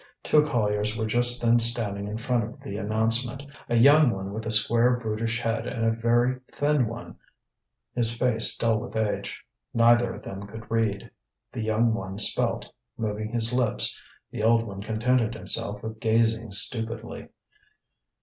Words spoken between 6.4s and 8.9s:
thin old one, his face dull